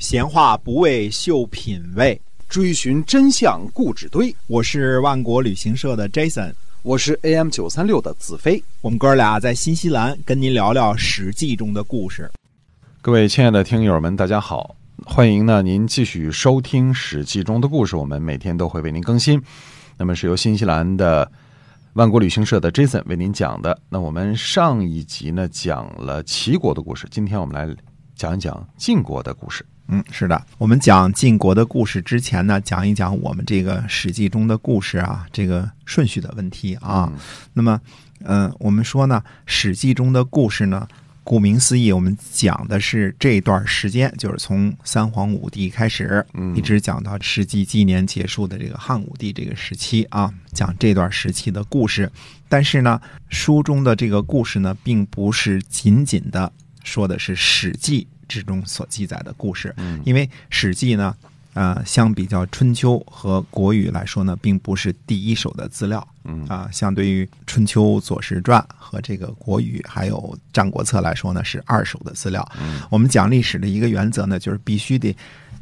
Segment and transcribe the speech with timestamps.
[0.00, 2.18] 闲话不为秀品味，
[2.48, 4.34] 追寻真相故纸堆。
[4.46, 8.64] 我是万国旅行社的 Jason，我是 AM 九三六的子飞。
[8.80, 12.30] 我们哥俩在新西兰跟您聊聊《史记》中的故事。
[13.02, 14.74] 各位亲爱的听友们，大家好，
[15.04, 17.94] 欢迎呢您继续收听《史记》中的故事。
[17.94, 19.38] 我们每天都会为您更新，
[19.98, 21.30] 那么是由新西兰的
[21.92, 23.78] 万国旅行社的 Jason 为您讲的。
[23.90, 27.76] 那我们上一集呢讲了齐国的故事，今天我们来
[28.20, 29.64] 讲一讲晋国的故事。
[29.88, 37.10] 嗯，是的，我们讲晋国的故事之前呢，讲一讲我们这个《史记》中的故事啊，这个顺序的问题啊。
[37.54, 37.80] 那么，
[38.24, 40.86] 嗯，我们说呢，《史记》中的故事呢，
[41.24, 46.22] 顾名思义，我们讲的是这段时间，就是从三皇五帝开始，
[46.54, 52.12] 一直讲到世纪纪年结束的这个汉武帝这个时期啊，讲这段时期的故事。
[52.50, 56.52] 但是呢，书中的这个故事呢，并不是仅仅的
[56.84, 58.02] 说的是《史记》。
[58.30, 61.14] 之中所记载的故事，因为《史记》呢，
[61.54, 70.16] 呃，相比较《春秋》和《国语》来说呢，并不是第一手的资料，嗯啊，相对于《春秋》《左氏传》和这个《国语》还有
[70.52, 72.48] 《战国策》来说呢，是二手的资料。
[72.88, 75.14] 我们讲历史的一个原则呢，就是必须得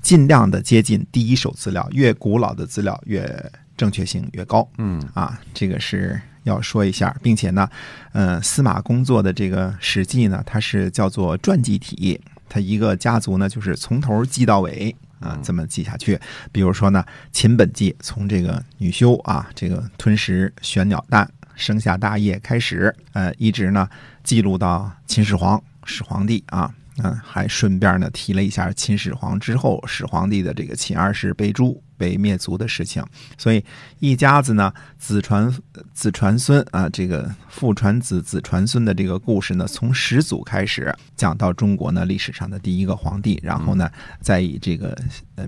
[0.02, 4.68] 尽量的接近第一手资料，越古老的资料越正确性越高。
[4.76, 7.66] 嗯，啊，这个是要说一下，并且呢，
[8.12, 12.20] 呃，司马工作的这个《史记》呢，它是叫做传记体。
[12.48, 16.18] 他一个家族呢，就是从头记到尾啊，这么记下去。
[16.50, 23.88] 比如说呢，秦本纪从这个女修啊，这个吞食玄鸟蛋，生下大业开始，呃，一直呢
[24.22, 26.72] 记录到秦始皇始皇帝啊。
[27.00, 33.04] 嗯，还顺便呢提了一下秦始皇之后始皇帝的这个秦二世被诛、被灭族的事情，
[33.36, 33.62] 所以
[33.98, 35.54] 一家子呢子传
[35.92, 43.90] 子传孙啊，这个父传子、子传孙的这个故事呢，从始祖开始讲到中国呢历史上的第一个皇帝，然后呢
[44.22, 44.96] 再以这个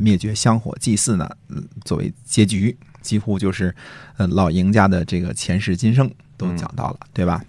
[0.01, 1.31] 灭绝香火祭祀呢
[1.85, 3.75] 作为结局，几乎就是
[4.17, 7.43] 呃老赢家的这个前世今生都讲到了，对吧？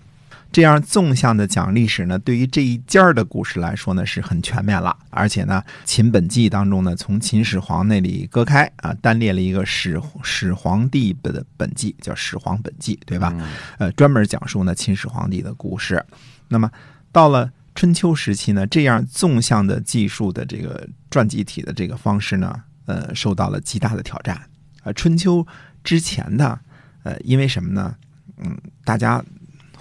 [0.51, 4.95] 这样纵向的讲历史呢，对于这一家的故事来说呢，是很全面了。
[5.09, 13.33] 而且呢，《秦本纪》当中呢，从秦始皇那里割开啊，单列了一个始始皇帝的本纪，叫《始皇本纪》，对吧？
[13.77, 16.05] 呃，专门讲述呢秦始皇帝的故事。
[16.49, 16.69] 那么
[17.13, 22.53] 到了春秋时期呢，这样纵向的技术的这个传记体的这个方式呢，
[22.87, 24.35] 呃，受到了极大的挑战。
[24.83, 25.47] 啊，春秋
[25.81, 26.59] 之前的，
[27.03, 27.95] 呃，因为什么呢？
[28.35, 29.23] 嗯，大家。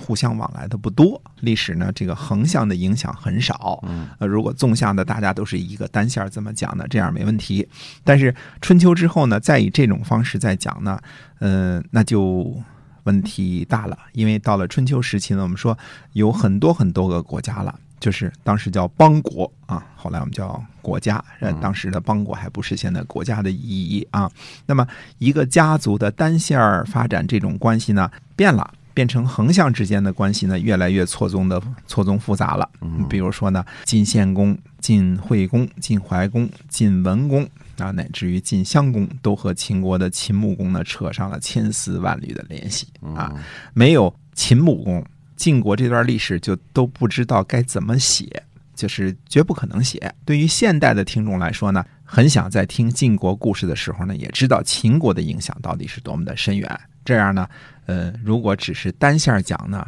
[0.00, 3.84] 互相往来的不多，历史呢，这个横向的影响很少。
[4.19, 7.69] 呃，如果纵向的，大家都是一个单线这么讲的，这样没问题。
[8.03, 10.99] 但是春秋之后呢，再以这种方式再讲呢，
[11.41, 12.56] 嗯，那就
[13.05, 13.97] 问题大了。
[14.12, 15.78] 因为到了春秋时期呢，我们说
[16.15, 21.22] 有很多很多个国家了，就是当时叫邦国啊，后来我们叫国家。
[21.61, 24.31] 当时的邦国还不是现在国家的意义啊。
[24.67, 24.87] 那么
[25.19, 28.75] 一个家族的单线发展这种关系呢，变了。
[28.93, 32.69] 变成横向之间的关系呢，越来越错综的错综复杂了。
[32.81, 37.49] 嗯，比如说呢，晋献公、晋惠公、晋怀公、晋文公
[37.79, 43.33] 啊，乃至于晋襄公，都和秦国的秦穆公呢扯上了千丝万缕的联系啊。
[43.73, 45.05] 没有秦穆公，
[45.37, 48.43] 晋国这段历史就都不知道该怎么写，
[48.75, 50.12] 就是绝不可能写。
[50.25, 56.81] 对于现代的听众来说呢，很想在听晋国故事的时候呢，也知道秦国的影响到底是多么的深远。
[57.05, 57.49] 这样呢。
[57.91, 59.84] 呃，如果只是单线讲呢，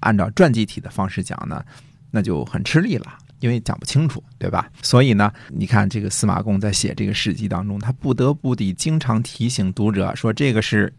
[0.00, 1.64] 按照传记体的方式讲呢，
[2.10, 3.06] 那就很吃力了，
[3.38, 4.68] 因为讲不清楚，对吧？
[4.82, 10.92] 所以呢，你看这个司马公在写这个史记当中，他不得不得经常提醒读者说，这个是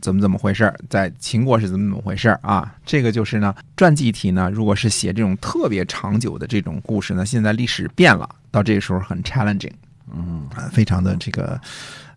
[0.00, 2.74] 怎么怎么回事在秦国是怎么怎么回事啊？
[2.86, 9.74] 这个就是呢，传记体呢，如果是写这种特别长久的这种故事呢，现在历史变了，到这个时候很 challenging，
[10.10, 11.60] 嗯，非常的这个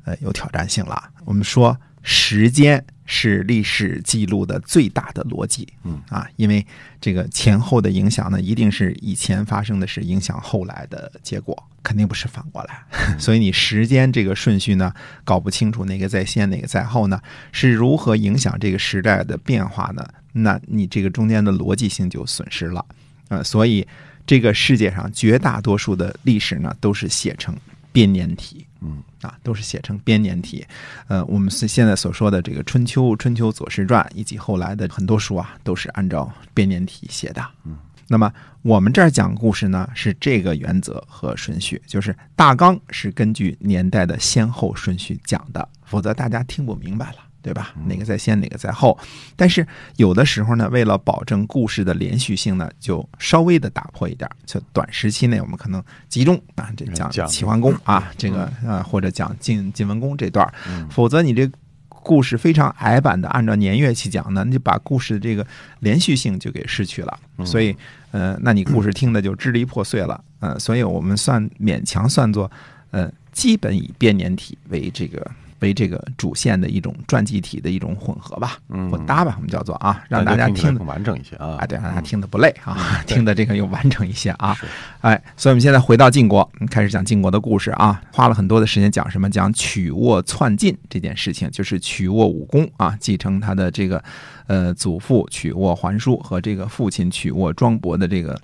[0.06, 1.04] 呃有挑战性了。
[1.26, 2.82] 我们说时间。
[3.06, 6.66] 是历史记录的最大的逻辑，嗯啊，因为
[7.02, 12.84] 这个前后的影响呢，一定是以前发生的事影响后来的结果，肯定不是反过来。
[13.20, 14.94] 所以你时间这个顺序呢，
[15.24, 20.08] 搞不清楚哪个在先哪个在后呢，是如何影响这个时代的变化呢？
[20.32, 22.86] 那你这个中间的逻辑性就损失了。
[23.28, 23.86] 呃，所以
[24.26, 27.56] 这个世界上绝大多数的历史呢，都是写成
[27.92, 28.66] 编年体。
[28.82, 30.66] 嗯啊，都是写成编年体，
[31.08, 37.44] 呃，我们是现在所说的这个《春秋》《春秋左氏传》以及后来的很多书啊，都是按照编年体写的。
[37.66, 37.78] 嗯，
[38.08, 38.32] 那么
[38.62, 47.16] 我们这儿讲故事呢，是这个原则和顺序，就是大纲是根据年代的先后顺序讲的，否则大家听不明白了。
[47.44, 47.76] 对吧？
[47.86, 48.98] 哪个在先，哪个在后？
[49.36, 49.68] 但是
[49.98, 60.52] 有的时候呢，为了保证故事的连续性呢，就稍微的打破一点，就短时期内我们可能集中啊，这讲讲齐桓公啊，这个呃或者讲晋晋文公这段
[60.90, 61.48] 否则你这
[61.88, 65.46] 故事非常矮板的按照年月去讲呢，你就把故事的这个
[65.80, 67.20] 连续性就给失去了。
[67.46, 67.76] 所以，
[68.12, 70.22] 呃，那你故事听的就支离破碎了。
[70.40, 72.52] 呃，所以我们算勉强算作，
[72.92, 75.26] 呃，基本以编年体为这个
[75.64, 78.92] 为这个主线的一种传记体的一种混合吧，嗯。
[78.92, 81.58] 混搭吧，我们叫做啊，让大家听得听起来更完整一些啊。
[81.60, 84.68] 啊，对，让大家听的不累啊， 听的这个又完整一些啊是。
[85.00, 89.30] 哎，所以我们现在回到晋国，嗯开始讲晋国的故事啊，花了很多的时间讲什么？
[89.30, 94.04] 讲曲沃篡晋这件事情，就是曲沃武功啊，继承他的这个
[94.48, 98.40] 呃祖父曲沃桓叔和这个父亲曲沃庄伯的这个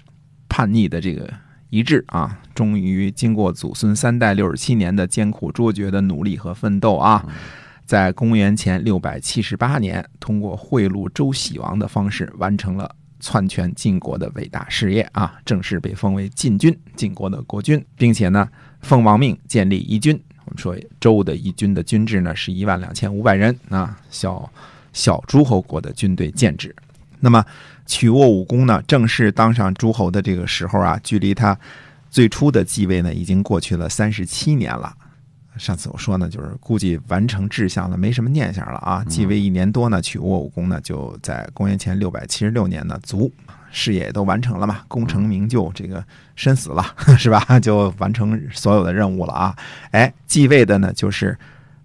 [0.48, 1.30] 叛逆的这个
[1.69, 7.25] 一致啊，终于经过祖孙三代六十七年的艰苦卓绝的努力和奋斗啊，
[7.86, 18.50] 在公元前六百七十八年，通过贿赂周喜王的方式，完成了篡权晋国的伟大事业啊，正式被封为晋军，晋国的国君，并且呢，
[18.81, 20.19] 奉王命建立一军。
[20.45, 24.51] 我们说周的一军的军制呢是一万两千五百人啊，小
[24.92, 26.75] 小诸侯国的军队建制。
[27.19, 27.45] 那么
[27.89, 31.57] 曲沃武公呢，正式当上诸侯的这个时候啊，距离他
[32.12, 34.95] 最初的继位呢，已经过去了三十七年了。
[35.57, 39.03] 上次我说呢，就是估计完成志向了，没什么念想了啊。
[39.09, 43.30] 继位一年多呢，曲沃武公呢就在公元前六百七十六年呢卒，
[43.71, 46.01] 事业也都完成了嘛，功成名就，这个
[46.36, 46.86] 身死了
[47.18, 47.59] 是吧？
[47.59, 49.57] 就完成所有的任务了啊。
[49.91, 51.38] 哎，继位的呢就是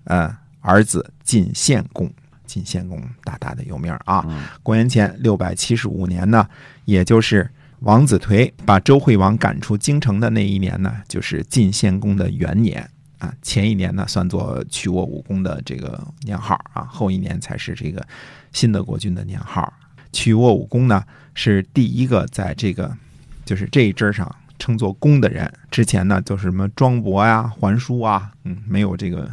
[0.05, 2.09] 呃儿子晋献公，
[2.55, 4.25] 晋献公大大的有名啊。
[4.63, 6.49] 公元前六百七十五年呢，
[6.85, 13.35] 也就是王子颓把周惠王赶出京城的那一年呢，就是晋献公的元年啊。
[13.43, 18.07] 前一年呢算作曲沃武公的这个年号啊，后一年才是这个
[18.53, 19.73] 新的国君的年号。
[20.13, 21.03] 曲沃武公呢
[21.35, 22.97] 是第一个在这个
[23.45, 25.53] 就是这一支上称作公的人。
[25.73, 29.29] 之前呢就是什么庄伯呀、桓叔啊，嗯，没有这个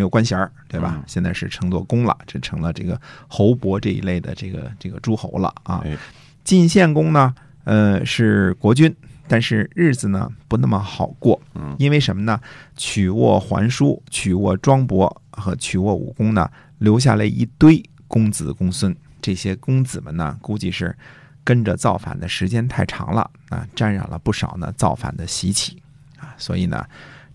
[0.00, 0.94] 没有官衔儿，对吧？
[0.96, 2.98] 嗯现在是称作公了，这成了这个
[3.28, 5.82] 侯伯这一类的这个这个诸侯了啊。
[5.84, 5.94] 哎
[6.42, 8.96] 晋献公呢，呃，是国君，
[9.28, 11.38] 但是日子呢不那么好过。
[11.54, 12.40] 嗯，因为什么呢？
[12.78, 18.96] 曲沃桓叔、曲沃庄伯和曲沃武公呢，留下了一堆公子公孙。
[19.20, 20.96] 这些公子们呢，估计是
[21.44, 25.76] 跟着造反的时间太长了啊，沾染了不少呢造反的习气
[26.16, 26.82] 啊，所以呢，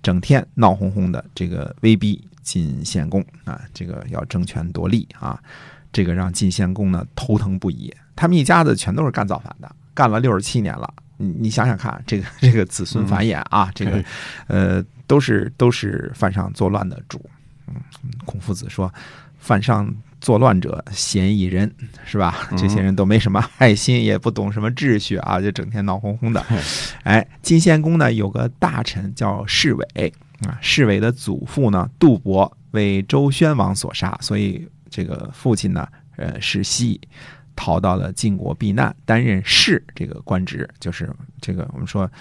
[0.02, 5.38] 整天闹哄哄的这个威逼晋献公啊，这个要争权夺利啊，
[5.92, 7.94] 这个让晋献公呢头疼不已。
[8.16, 10.94] 他们一家子全都是干造反的，干了六十七年了。
[11.18, 14.04] 你你想想看，这个 这个子孙繁衍啊，这个
[14.48, 17.20] 呃都是都是犯上作乱的主。
[17.68, 17.76] 嗯，
[18.26, 18.94] 孔夫子说，
[19.40, 19.94] 犯上
[20.26, 21.72] 作乱者嫌疑人，
[22.04, 22.50] 是吧？
[22.58, 26.44] 这些人都没什么爱心，也不懂什么秩序啊，就整天闹哄哄的。
[27.04, 30.14] 哎，晋献公呢有个大臣叫侍卫
[30.48, 37.00] 啊，侍卫的祖父呢杜伯为周宣王所杀，所以这个父亲呢，呃，是西
[37.56, 41.08] 逃到了晋国避难，担任士这个官职，就是
[41.40, 42.12] 这个我们说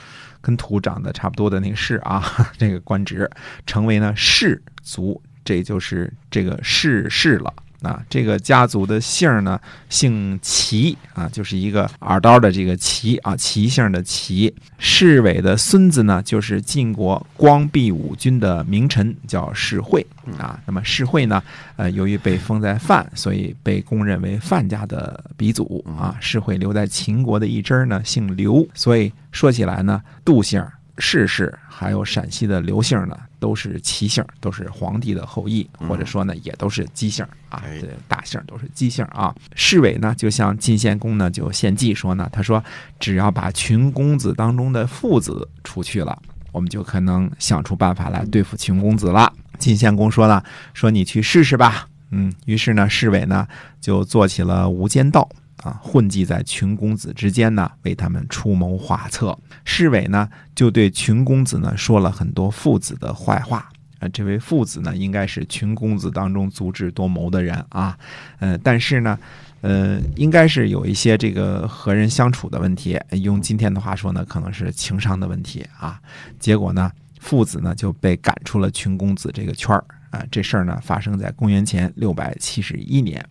[0.42, 2.22] 跟土长得差不多的那个士啊，
[2.58, 3.30] 这个官职，
[3.64, 7.50] 成为呢士族，这就是这个士士了。
[7.84, 14.52] 啊，这个家族的姓儿呢，姓齐啊，就是一个耳刀的这个齐啊，齐姓的齐。
[14.78, 20.04] 侍卫的孙子呢，就是晋国光弼五君的名臣，叫世会
[20.38, 20.59] 啊。
[20.66, 21.42] 那么世会呢，
[21.76, 26.16] 呃，由于被封在范，所以被公认为范家的鼻祖啊。
[26.20, 37.62] 世会留在秦国的一支呢，姓刘，所以说起来呢，杜姓儿、氏氏还有陕西的刘姓呢，都是齐姓，都是皇帝的后裔，或者说呢，也都是姬姓啊
[38.08, 39.34] 大姓都是姬姓啊。
[39.54, 42.64] 侍卫呢，就向晋献公呢就献计说呢，他说
[42.98, 46.18] 只要把群公子当中的父子除去了。
[46.52, 49.30] 我们就可能想出办法来对付群公子了。
[49.58, 51.86] 晋献公说了，说你去试试吧。
[52.12, 53.46] 嗯，于是呢，侍卫呢
[53.78, 55.28] 就做起了无间道
[55.64, 59.37] 啊，混迹在群公子之间呢，为他们出谋划策。
[59.64, 63.68] 侍卫呢就对群公子呢说了很多父子的坏话。
[64.00, 67.97] 啊，这位父子呢，应该是群公子当中足智多谋的人啊，
[68.40, 69.18] 呃，但是呢，
[69.62, 75.99] 呃，应该是有一些这个和人相处的问题，用今天的话说呢，可能是情商的问题啊。
[76.38, 76.90] 结果呢，
[77.21, 80.23] 父子呢就被赶出了群公子这个圈儿啊。
[80.30, 83.25] 这事儿呢发生在公元前六百七十一年。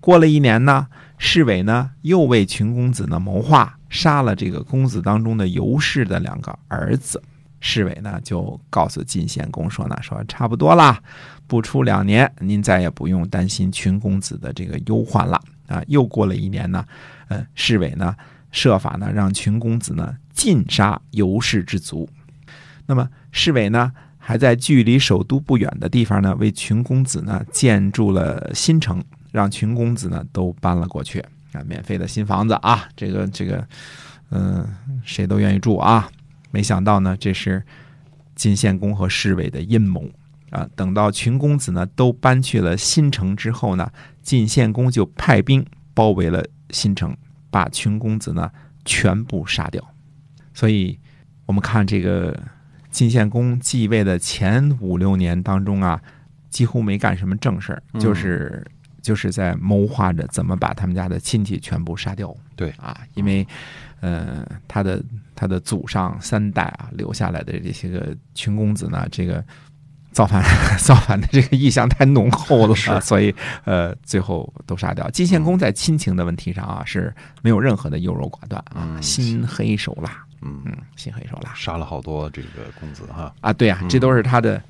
[0.00, 0.86] 过了一年呢，
[1.22, 7.22] 侍卫呢又为群公子呢谋划，杀了这个公子当中的尤氏的两个儿子。
[7.60, 10.98] 侍卫呢就告诉晋献公说呢，说差不多啦，
[11.46, 15.82] 不出两年，您再也不用担心群公子的这个忧患了啊。
[15.88, 16.82] 又过了一年呢，
[17.28, 18.16] 呃，侍卫呢
[18.50, 22.08] 设法呢让群公子呢尽杀尤氏之族。
[22.86, 31.20] 那么侍卫呢还在距离首都不远的地方呢为群公子呢建筑了新城，让群公子呢都搬了过去
[31.52, 33.66] 啊，免费的新房子啊，这个这个，
[34.30, 34.66] 嗯、
[35.04, 36.08] 谁都愿意住啊。
[36.50, 37.62] 没想到呢，这是
[38.34, 40.04] 晋献公和侍卫的阴谋
[40.50, 40.68] 啊！
[40.74, 43.88] 等到群公子呢都搬去了新城之后呢，
[44.22, 47.16] 晋献公就派兵包围了新城，
[47.50, 48.50] 把群公子呢
[48.84, 49.84] 全部杀掉。
[50.52, 50.98] 所以，
[51.46, 52.36] 我们看这个
[52.90, 56.02] 晋献公继位的前五六年当中啊，
[56.48, 58.66] 几乎没干什么正事儿，就是
[59.02, 62.34] 就是在谋划着怎么把他们家的亲戚全部杀掉。
[62.56, 62.70] 对。
[62.78, 63.46] 啊，因为
[64.00, 65.02] 呃，他的
[65.34, 69.44] 他的祖上三代啊留下来的这些个群公子呢，这个
[70.12, 70.42] 造反
[70.80, 72.98] 造反的这个意向太浓厚了，是。
[73.00, 75.08] 所以呃，最后都杀掉。
[75.10, 81.52] 晋献公在亲情的问题上啊，是没有任何的优柔寡断啊，嗯心黑手辣，嗯，嗯，心黑手辣。
[81.54, 82.48] 杀了好多这个
[82.80, 84.62] 公子哈，啊，对啊，嗯这都是他的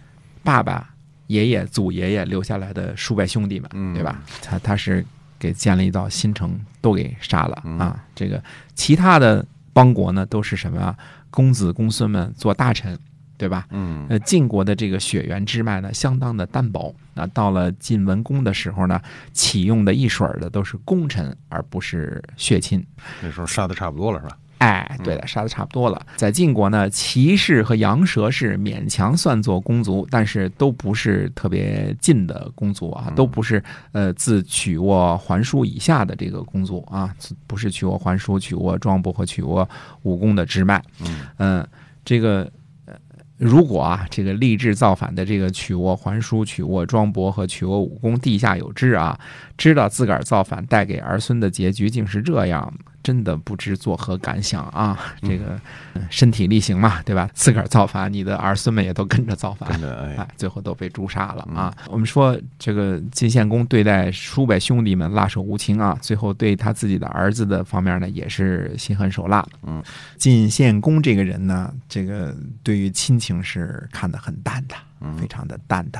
[0.43, 0.93] 爸爸、
[1.31, 4.21] 爷爷、祖爷爷留下来的数百兄弟们，嗯对吧？
[4.43, 5.07] 他他是
[5.39, 8.05] 给建了一道新城，都给杀了嗯啊。
[8.17, 8.43] 这个
[8.75, 10.97] 其他的邦国呢，都是什么啊？
[11.31, 12.99] 公子公孙们做大臣，
[13.39, 13.69] 对吧？
[13.71, 16.93] 嗯呃，晋国的这个血缘支脉呢，相当的单薄。
[17.15, 19.01] 那到了晋文公的时候呢，
[19.33, 22.85] 启用的一水儿的都是功臣，而不是血亲。
[23.23, 24.37] 那时候杀的差不多了是吧？
[24.61, 26.05] 哎，对的，杀的差不多了。
[26.17, 33.63] 在晋国呢，齐氏和羊蛇氏勉强算作公族，但是都不是特别近的公族啊，都不是
[33.93, 37.15] 呃自曲沃、桓叔以下的这个公族啊，
[37.47, 39.67] 不是曲沃、桓叔、曲沃庄伯和曲沃
[40.03, 40.83] 武公的支脉。
[41.01, 41.69] 嗯嗯，
[42.05, 42.47] 这个
[42.85, 42.95] 呃，
[43.39, 49.19] 如果啊，这个立志造反的这个曲沃桓叔、曲沃庄伯和曲沃武公地下有知啊，
[49.57, 52.71] 知道自个儿造反带给儿孙的结局竟是这样，
[53.03, 54.99] 真的不知作何感想啊！
[55.23, 55.61] 这个
[55.95, 57.29] 呃身体力行嘛，对吧？
[57.35, 61.75] 自个儿造反，你的儿孙们也都跟着造反，哎哎，最后都被诛杀了啊！
[61.89, 69.47] 我们说这个晋献公对待叔伯兄弟们辣手无情啊，最后对他自己的儿子的方面呢，也是心狠手辣。
[69.63, 69.83] 嗯，
[70.17, 75.99] 晋献公这个人呢，这个对于亲情是看得很淡的，嗯非常的淡的。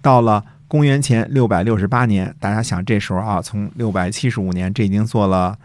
[0.00, 5.56] 到了公元前六百六十八年，大家想这时候啊，从六百七十五年，这已经做了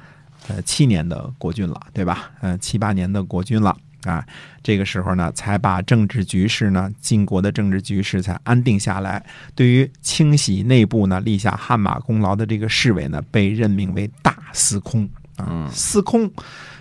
[0.48, 2.32] 呃七年的国君了，对吧？
[2.42, 4.26] 呃，七八年的国君了啊。
[4.62, 9.24] 这个时候呢，才把政治局势呢，晋国的政治局势才安定下来。
[9.56, 15.10] 对于清洗内部呢，立下汗马功劳的这个侍卫呢，被任命为大司空
[15.70, 16.32] 司空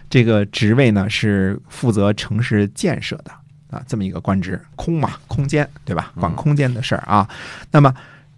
[0.08, 3.32] 这个职位呢是负责城市建设的
[3.70, 6.12] 啊，这么一个官职，空嘛，空间对吧？
[6.20, 7.28] 管空间的事儿啊。
[7.70, 7.92] 那么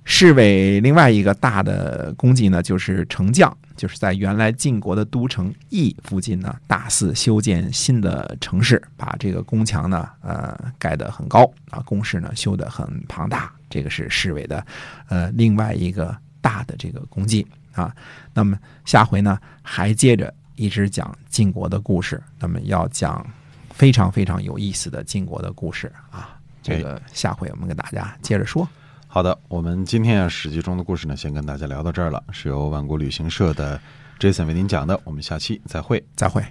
[0.07, 14.65] 侍卫另外一个大的功绩呢，就是城将，就是在原来晋国的都城邑附近呢，大肆修建新的城市，把这个宫墙呢，呃，盖得很高啊，宫室呢修得很庞大，这个是侍卫的
[15.09, 17.95] 呃另外一个大的这个功绩啊。
[18.35, 23.27] 那么下回呢，还接着一直讲晋国的故事，那么要讲
[23.71, 26.39] 非常非常有意思的晋国的故事啊。
[26.63, 28.69] 这个下回我们给大家接着说。
[29.15, 33.81] 好的，我们今天啊《史记》中的故事呢，先跟大家聊到这儿了，是由万国旅行社的
[34.19, 36.05] Jason 为您讲的，我们下期再会。
[36.17, 36.45] 再会。